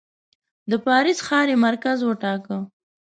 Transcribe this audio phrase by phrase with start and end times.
[0.69, 2.57] د پاریس ښار یې مرکز وټاکه.